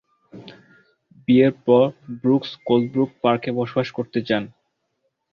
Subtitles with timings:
[1.23, 1.85] বিয়ের পর
[2.21, 4.43] Brooks Colebrooke পার্কে বসবাস করতে যান।